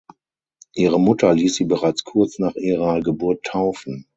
[0.73, 4.07] Ihre Mutter ließ sie bereits kurz nach ihrer Geburt taufen.